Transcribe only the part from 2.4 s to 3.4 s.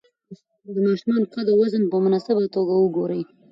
توګه وګورئ.